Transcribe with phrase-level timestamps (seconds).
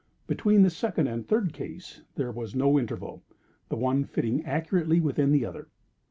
[0.25, 5.31] Between the second and the third case there was no interval—the one fitting accurately within
[5.31, 5.67] the other.